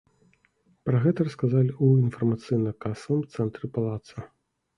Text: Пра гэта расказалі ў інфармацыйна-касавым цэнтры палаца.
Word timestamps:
Пра 0.89 1.01
гэта 1.03 1.27
расказалі 1.27 1.69
ў 1.83 2.07
інфармацыйна-касавым 2.07 3.21
цэнтры 3.37 3.65
палаца. 3.79 4.27